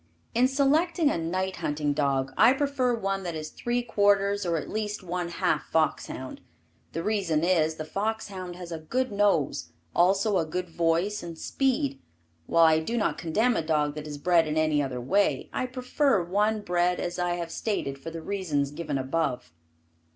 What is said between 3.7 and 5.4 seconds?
quarters or at least one